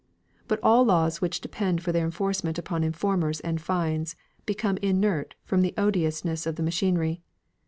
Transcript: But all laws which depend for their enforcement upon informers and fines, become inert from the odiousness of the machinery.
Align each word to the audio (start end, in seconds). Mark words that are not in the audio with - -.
But 0.47 0.59
all 0.63 0.83
laws 0.83 1.21
which 1.21 1.41
depend 1.41 1.83
for 1.83 1.91
their 1.91 2.05
enforcement 2.05 2.57
upon 2.57 2.83
informers 2.83 3.39
and 3.41 3.61
fines, 3.61 4.15
become 4.47 4.77
inert 4.77 5.35
from 5.43 5.61
the 5.61 5.75
odiousness 5.77 6.47
of 6.47 6.55
the 6.55 6.63
machinery. 6.63 7.21